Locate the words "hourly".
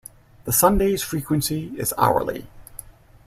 1.95-2.47